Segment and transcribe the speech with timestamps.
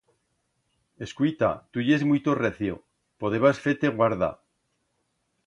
[1.05, 2.81] Escuita, tu yes muito recio...
[3.25, 4.33] Podebas fer-te guarda.